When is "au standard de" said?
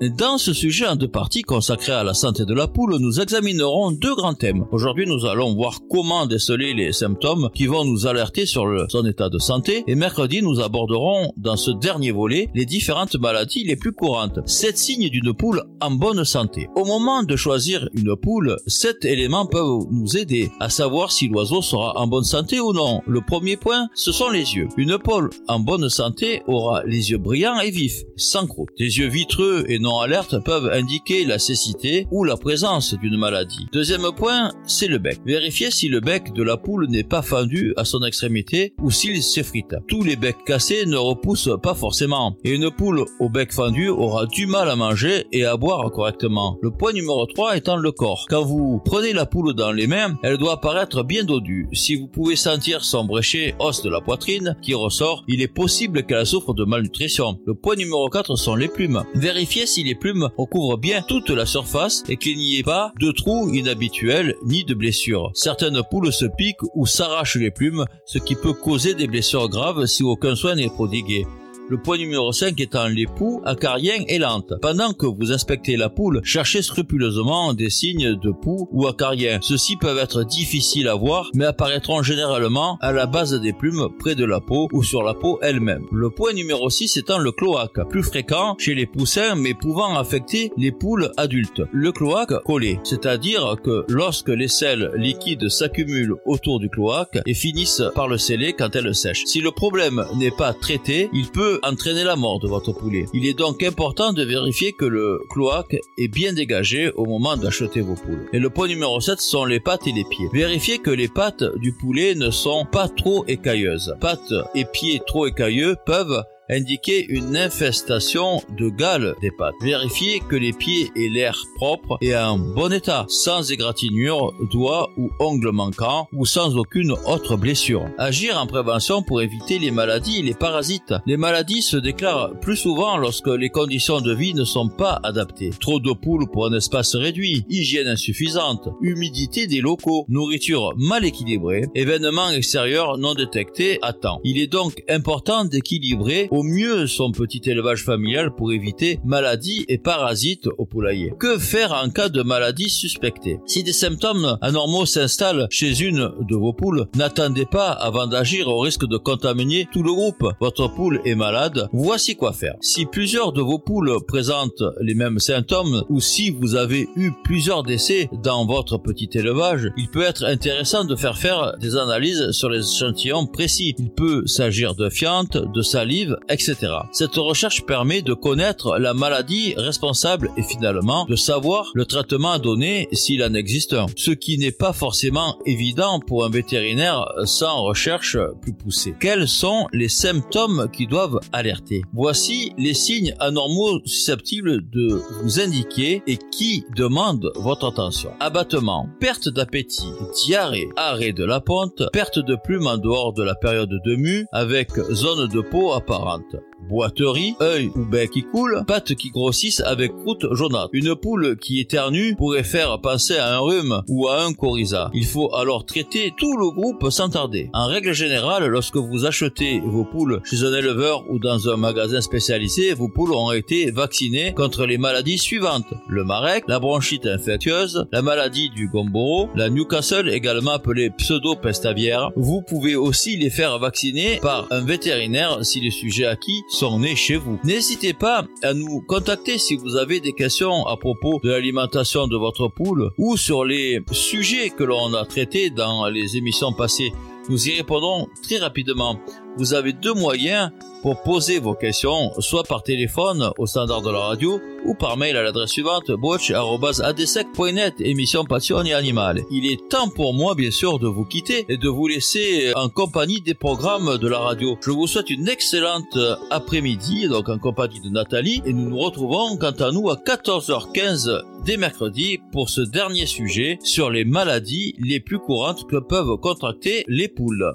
253.36-253.90